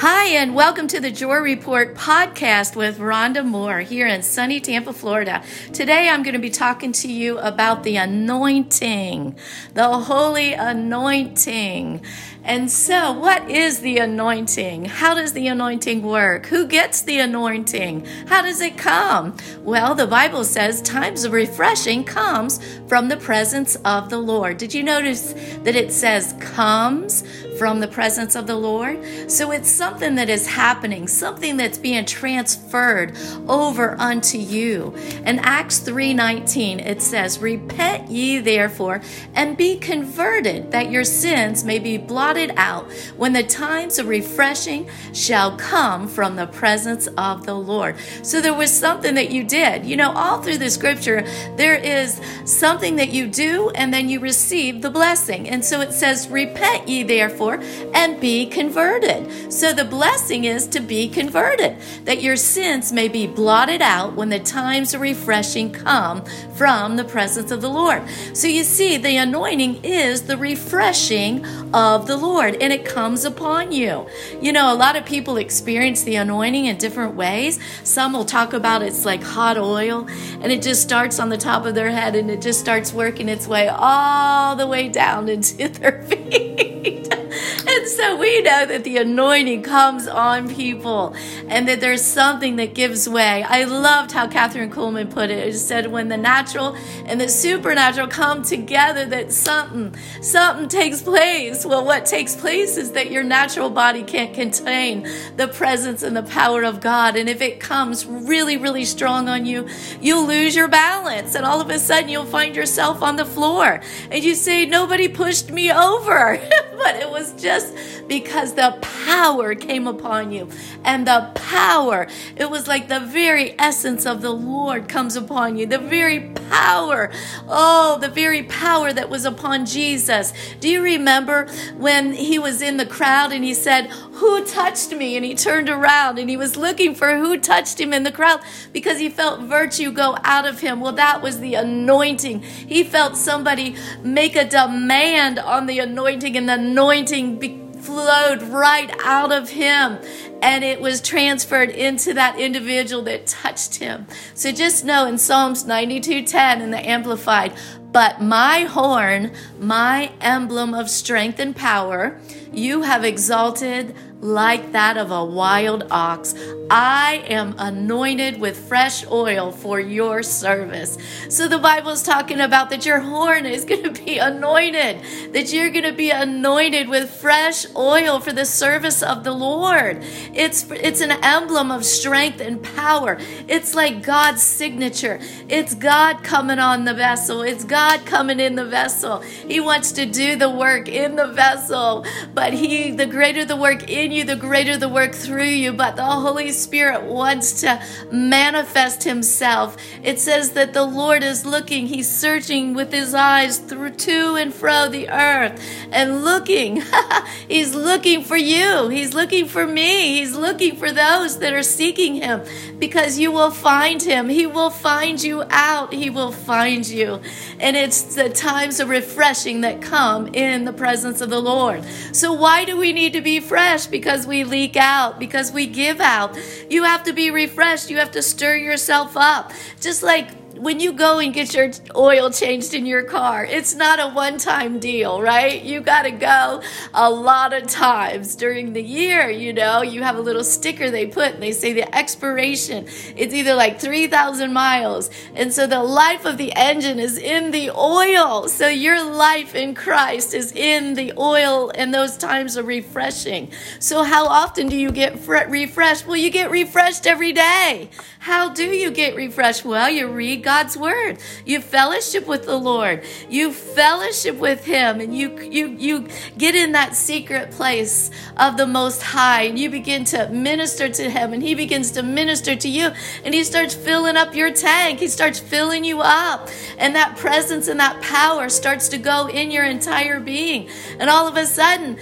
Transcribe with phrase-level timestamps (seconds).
[0.00, 4.92] Hi, and welcome to the Joy Report podcast with Rhonda Moore here in sunny Tampa,
[4.92, 5.42] Florida.
[5.72, 9.36] Today I'm going to be talking to you about the anointing,
[9.74, 12.00] the holy anointing.
[12.44, 14.84] And so, what is the anointing?
[14.84, 16.46] How does the anointing work?
[16.46, 18.06] Who gets the anointing?
[18.28, 19.36] How does it come?
[19.62, 24.58] Well, the Bible says times of refreshing comes from the presence of the Lord.
[24.58, 25.34] Did you notice
[25.64, 27.24] that it says comes
[27.58, 29.30] from the presence of the Lord?
[29.30, 33.16] So it's something that is happening, something that's being transferred
[33.48, 34.94] over unto you.
[35.26, 39.00] In Acts 3:19 it says, "Repent ye therefore
[39.34, 44.88] and be converted that your sins may be blotted out when the times of refreshing
[45.12, 47.96] shall come from the presence of the Lord.
[48.22, 49.84] So there was something that you did.
[49.86, 54.20] You know, all through the scripture, there is something that you do and then you
[54.20, 55.48] receive the blessing.
[55.48, 59.52] And so it says, Repent ye therefore and be converted.
[59.52, 64.28] So the blessing is to be converted, that your sins may be blotted out when
[64.28, 68.02] the times of refreshing come from the presence of the Lord.
[68.32, 73.72] So you see, the anointing is the refreshing of the Lord and it comes upon
[73.72, 74.06] you.
[74.40, 77.58] You know, a lot of people experience the anointing in different ways.
[77.84, 80.06] Some will talk about it's like hot oil
[80.40, 83.28] and it just starts on the top of their head and it just starts working
[83.28, 87.17] its way all the way down into their feet.
[87.68, 91.14] And so we know that the anointing comes on people
[91.48, 93.42] and that there's something that gives way.
[93.42, 95.46] I loved how Kathryn Kuhlman put it.
[95.46, 101.66] It said, when the natural and the supernatural come together, that something, something takes place.
[101.66, 105.06] Well, what takes place is that your natural body can't contain
[105.36, 107.16] the presence and the power of God.
[107.16, 109.68] And if it comes really, really strong on you,
[110.00, 111.34] you'll lose your balance.
[111.34, 113.80] And all of a sudden, you'll find yourself on the floor.
[114.10, 116.40] And you say, Nobody pushed me over.
[116.78, 117.74] but it was just
[118.08, 120.48] because the power came upon you.
[120.84, 125.66] And the power, it was like the very essence of the Lord comes upon you.
[125.66, 127.10] The very power,
[127.48, 130.32] oh, the very power that was upon Jesus.
[130.60, 135.16] Do you remember when he was in the crowd and he said, Who touched me?
[135.16, 138.40] And he turned around and he was looking for who touched him in the crowd
[138.72, 140.80] because he felt virtue go out of him.
[140.80, 142.42] Well, that was the anointing.
[142.42, 148.90] He felt somebody make a demand on the anointing, and the anointing be- flowed right
[149.04, 149.98] out of him
[150.42, 154.06] and it was transferred into that individual that touched him.
[154.34, 157.52] So just know in Psalms 92:10 in the amplified,
[157.92, 162.20] but my horn, my emblem of strength and power,
[162.52, 166.34] you have exalted like that of a wild ox.
[166.70, 170.98] I am anointed with fresh oil for your service.
[171.30, 175.52] So the Bible is talking about that your horn is going to be anointed, that
[175.52, 180.02] you're going to be anointed with fresh oil for the service of the Lord.
[180.34, 183.18] It's it's an emblem of strength and power.
[183.46, 185.20] It's like God's signature.
[185.48, 187.42] It's God coming on the vessel.
[187.42, 189.20] It's God coming in the vessel.
[189.20, 192.04] He wants to do the work in the vessel,
[192.34, 195.72] but he the greater the work in you, the greater the work through you.
[195.72, 199.76] But the Holy Spirit wants to manifest Himself.
[200.02, 204.52] It says that the Lord is looking, He's searching with His eyes through to and
[204.52, 205.60] fro the earth
[205.90, 206.82] and looking.
[207.48, 208.88] he's looking for you.
[208.88, 210.18] He's looking for me.
[210.18, 212.42] He's looking for those that are seeking Him
[212.78, 214.28] because you will find Him.
[214.28, 215.92] He will find you out.
[215.92, 217.20] He will find you.
[217.60, 221.84] And it's the times of refreshing that come in the presence of the Lord.
[222.12, 223.86] So, why do we need to be fresh?
[223.98, 226.38] Because we leak out, because we give out.
[226.70, 227.90] You have to be refreshed.
[227.90, 229.50] You have to stir yourself up.
[229.80, 234.00] Just like when you go and get your oil changed in your car, it's not
[234.00, 235.62] a one time deal, right?
[235.62, 236.62] You got to go
[236.94, 239.30] a lot of times during the year.
[239.30, 242.86] You know, you have a little sticker they put and they say the expiration.
[243.16, 245.10] It's either like 3,000 miles.
[245.34, 248.48] And so the life of the engine is in the oil.
[248.48, 253.50] So your life in Christ is in the oil, and those times are refreshing.
[253.78, 256.06] So, how often do you get refreshed?
[256.06, 257.90] Well, you get refreshed every day.
[258.20, 259.64] How do you get refreshed?
[259.64, 261.18] Well, you read God's word.
[261.44, 263.04] You fellowship with the Lord.
[263.28, 266.08] You fellowship with him and you you you
[266.38, 271.10] get in that secret place of the most high and you begin to minister to
[271.10, 272.92] him and he begins to minister to you
[273.26, 275.00] and he starts filling up your tank.
[275.00, 276.48] He starts filling you up
[276.78, 280.70] and that presence and that power starts to go in your entire being.
[280.98, 281.98] And all of a sudden,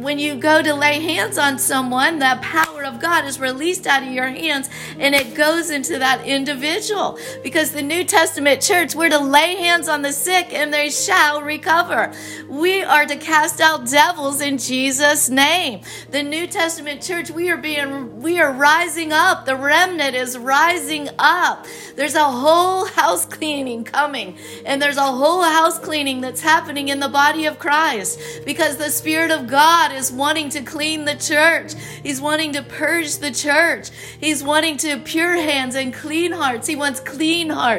[0.00, 4.02] when you go to lay hands on someone, that power of God is released out
[4.02, 8.94] of your hands and it goes into that individual because the the New Testament church,
[8.94, 12.12] we're to lay hands on the sick and they shall recover.
[12.48, 15.80] We are to cast out devils in Jesus' name.
[16.12, 19.46] The New Testament church, we are being, we are rising up.
[19.46, 21.66] The remnant is rising up.
[21.96, 27.00] There's a whole house cleaning coming, and there's a whole house cleaning that's happening in
[27.00, 31.74] the body of Christ because the Spirit of God is wanting to clean the church.
[32.04, 33.90] He's wanting to purge the church.
[34.20, 36.68] He's wanting to pure hands and clean hearts.
[36.68, 37.71] He wants clean hearts.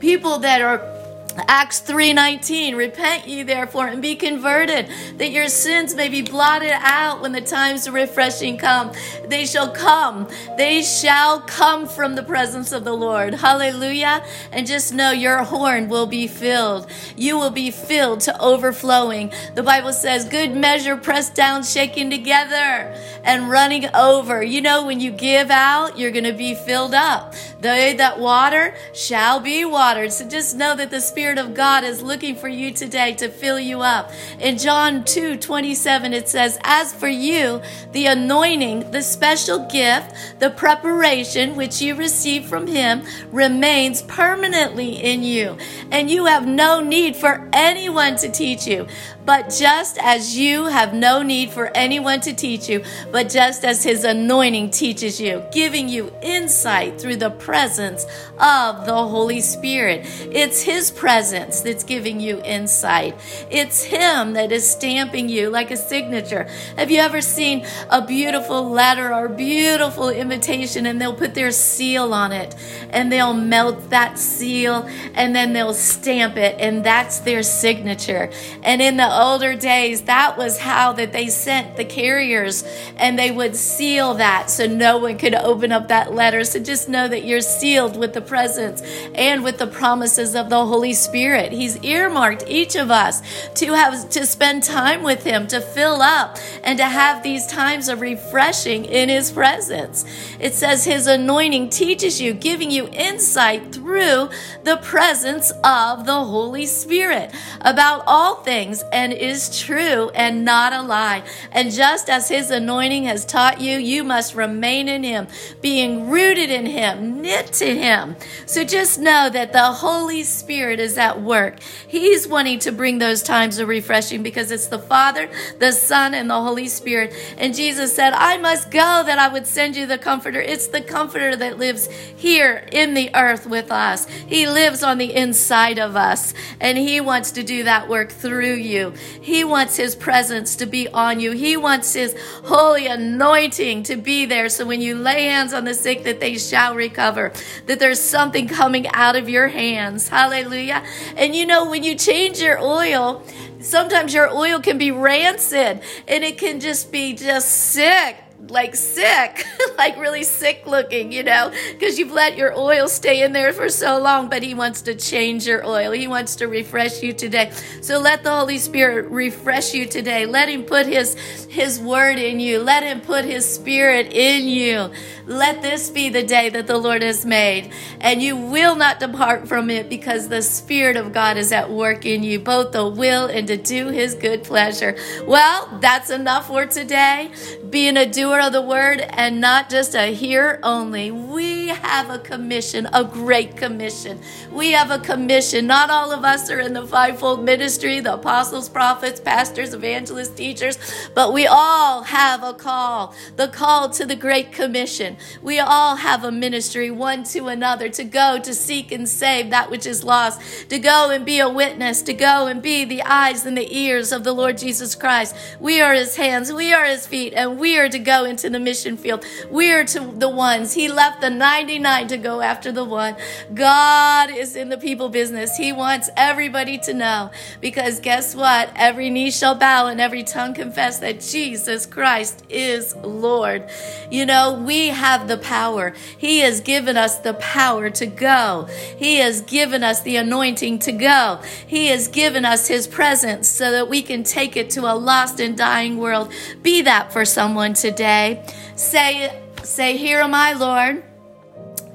[0.00, 0.97] People that are
[1.46, 4.88] Acts 3:19 Repent ye therefore and be converted
[5.18, 8.90] that your sins may be blotted out when the times of refreshing come.
[9.26, 10.28] They shall come.
[10.56, 13.34] They shall come from the presence of the Lord.
[13.34, 14.24] Hallelujah.
[14.50, 16.86] And just know your horn will be filled.
[17.16, 19.32] You will be filled to overflowing.
[19.54, 24.42] The bible says good measure pressed down shaken together and running over.
[24.42, 27.34] You know when you give out you're going to be filled up.
[27.60, 30.12] They that water shall be watered.
[30.12, 33.28] So just know that the spirit Spirit of God is looking for you today to
[33.28, 34.10] fill you up.
[34.40, 37.60] In John 2 27, it says, As for you,
[37.92, 45.22] the anointing, the special gift, the preparation which you receive from Him remains permanently in
[45.22, 45.58] you,
[45.90, 48.86] and you have no need for anyone to teach you.
[49.26, 52.82] But just as you have no need for anyone to teach you,
[53.12, 58.06] but just as his anointing teaches you, giving you insight through the presence
[58.38, 60.06] of the Holy Spirit.
[60.32, 63.16] It's his presence that's giving you insight.
[63.50, 66.46] It's him that is stamping you like a signature.
[66.76, 72.12] Have you ever seen a beautiful letter or beautiful invitation and they'll put their seal
[72.12, 72.54] on it
[72.90, 78.30] and they'll melt that seal and then they'll stamp it and that's their signature.
[78.62, 82.64] And in the older days, that was how that they sent the carriers
[82.98, 86.44] and they would seal that so no one could open up that letter.
[86.44, 88.82] So just know that you're sealed with the presence
[89.14, 91.52] and with the promises of the Holy Spirit.
[91.52, 93.22] He's earmarked each of us
[93.54, 97.88] to have to spend time with him, to fill up and to have these times
[97.88, 100.04] of refreshing in his presence.
[100.40, 104.30] It says his anointing teaches you, giving you insight through
[104.64, 110.82] the presence of the Holy Spirit about all things and is true and not a
[110.82, 111.22] lie.
[111.52, 115.28] And just as his anointing has taught you, you must remain in him,
[115.60, 118.16] being rooted in him, knit to him.
[118.46, 121.60] So just know that the Holy Spirit is at work.
[121.86, 126.30] He's wanting to bring those times of refreshing because it's the Father, the Son, and
[126.30, 127.12] the Holy Spirit.
[127.36, 130.40] And Jesus said, I must go that I would send you the Comforter.
[130.40, 134.08] It's the Comforter that lives here in the earth with us.
[134.08, 138.54] He lives on the inside of us, and He wants to do that work through
[138.54, 138.94] you.
[139.20, 141.32] He wants His presence to be on you.
[141.32, 144.48] He wants His holy anointing to be there.
[144.48, 147.32] So when you lay hands on the sick, that they shall recover,
[147.66, 150.08] that there's something coming out of your hands.
[150.08, 150.77] Hallelujah.
[151.16, 153.22] And you know, when you change your oil,
[153.60, 158.16] sometimes your oil can be rancid and it can just be just sick
[158.50, 159.44] like sick,
[159.78, 163.68] like really sick looking, you know, because you've let your oil stay in there for
[163.68, 164.28] so long.
[164.28, 165.92] But He wants to change your oil.
[165.92, 167.52] He wants to refresh you today.
[167.80, 170.26] So let the Holy Spirit refresh you today.
[170.26, 171.14] Let Him put His
[171.48, 172.60] His word in you.
[172.60, 174.90] Let Him put His Spirit in you.
[175.28, 177.70] Let this be the day that the Lord has made,
[178.00, 182.06] and you will not depart from it because the Spirit of God is at work
[182.06, 184.96] in you, both the will and to do His good pleasure.
[185.26, 187.30] Well, that's enough for today.
[187.68, 191.10] Being a doer of the word and not just a hearer only.
[191.10, 194.20] We have a commission, a great commission.
[194.50, 195.66] We have a commission.
[195.66, 200.78] Not all of us are in the fivefold ministry the apostles, prophets, pastors, evangelists, teachers,
[201.14, 205.17] but we all have a call the call to the Great Commission.
[205.42, 209.70] We all have a ministry, one to another, to go to seek and save that
[209.70, 213.46] which is lost, to go and be a witness, to go and be the eyes
[213.46, 215.34] and the ears of the Lord Jesus Christ.
[215.60, 218.60] We are his hands, we are his feet, and we are to go into the
[218.60, 219.24] mission field.
[219.50, 220.74] We are to the ones.
[220.74, 223.16] He left the 99 to go after the one.
[223.54, 225.56] God is in the people business.
[225.56, 228.70] He wants everybody to know because guess what?
[228.76, 233.68] Every knee shall bow and every tongue confess that Jesus Christ is Lord.
[234.10, 235.94] You know, we have have the power.
[236.18, 238.68] He has given us the power to go.
[238.98, 241.40] He has given us the anointing to go.
[241.66, 245.40] He has given us His presence so that we can take it to a lost
[245.40, 246.30] and dying world.
[246.62, 248.44] Be that for someone today.
[248.76, 251.02] Say, say, Here am I, Lord.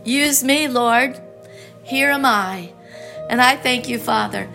[0.03, 1.21] Use me, Lord.
[1.83, 2.73] Here am I.
[3.29, 4.49] And I thank you, Father.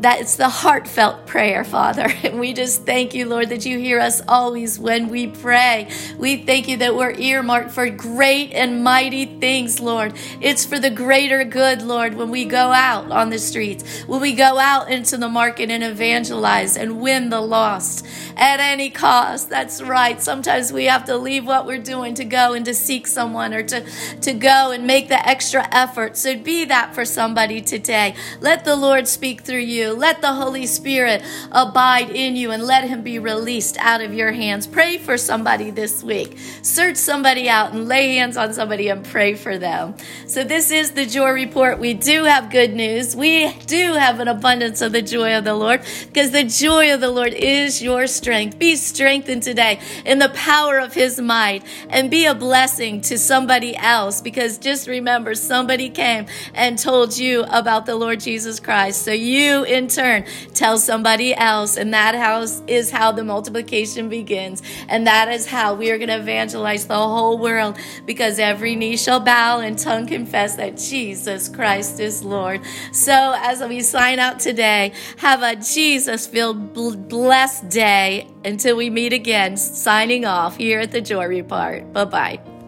[0.00, 2.08] That it's the heartfelt prayer, Father.
[2.30, 5.90] And we just thank you, Lord, that you hear us always when we pray.
[6.18, 10.14] We thank you that we're earmarked for great and mighty things, Lord.
[10.40, 14.34] It's for the greater good, Lord, when we go out on the streets, when we
[14.34, 19.50] go out into the market and evangelize and win the lost at any cost.
[19.50, 20.20] That's right.
[20.20, 23.62] Sometimes we have to leave what we're doing to go and to seek someone or
[23.64, 23.84] to,
[24.22, 26.16] to go and make the extra effort.
[26.16, 28.14] So be that for somebody today.
[28.40, 29.89] Let the Lord speak through you.
[29.92, 34.32] Let the Holy Spirit abide in you and let him be released out of your
[34.32, 34.66] hands.
[34.66, 36.38] Pray for somebody this week.
[36.62, 39.94] Search somebody out and lay hands on somebody and pray for them.
[40.26, 41.78] So this is the Joy Report.
[41.78, 43.16] We do have good news.
[43.16, 47.00] We do have an abundance of the joy of the Lord because the joy of
[47.00, 48.58] the Lord is your strength.
[48.58, 53.76] Be strengthened today in the power of his might and be a blessing to somebody
[53.76, 59.02] else because just remember somebody came and told you about the Lord Jesus Christ.
[59.02, 64.62] So you in turn tell somebody else and that house is how the multiplication begins.
[64.88, 68.96] And that is how we are going to evangelize the whole world because every knee
[68.96, 72.60] shall bow and tongue confess that Jesus Christ is Lord.
[72.92, 76.74] So as we sign out today, have a Jesus filled
[77.08, 81.92] blessed day until we meet again, signing off here at the Joy Report.
[81.92, 82.59] Bye bye.